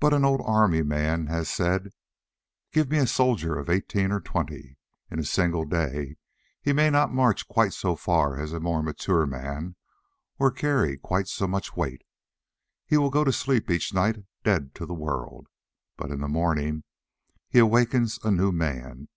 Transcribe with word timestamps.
But 0.00 0.14
an 0.14 0.24
old 0.24 0.40
army 0.46 0.82
man 0.82 1.26
has 1.26 1.50
said: 1.50 1.90
"Give 2.72 2.90
me 2.90 2.96
a 2.96 3.06
soldier 3.06 3.58
of 3.58 3.68
eighteen 3.68 4.10
or 4.10 4.18
twenty. 4.18 4.78
In 5.10 5.18
a 5.18 5.24
single 5.24 5.66
day 5.66 6.16
he 6.62 6.72
may 6.72 6.88
not 6.88 7.12
march 7.12 7.46
quite 7.46 7.74
so 7.74 7.96
far 7.96 8.40
as 8.40 8.54
a 8.54 8.60
more 8.60 8.82
mature 8.82 9.26
man 9.26 9.76
or 10.38 10.50
carry 10.50 10.96
quite 10.96 11.28
so 11.28 11.46
much 11.46 11.76
weight. 11.76 12.00
He 12.86 12.96
will 12.96 13.10
go 13.10 13.24
to 13.24 13.30
sleep 13.32 13.70
each 13.70 13.92
night 13.92 14.24
dead 14.42 14.74
to 14.76 14.86
the 14.86 14.94
world. 14.94 15.48
But 15.98 16.10
in 16.10 16.22
the 16.22 16.28
morning 16.28 16.84
he 17.50 17.58
awakens 17.58 18.18
a 18.24 18.30
new 18.30 18.52
man. 18.52 19.08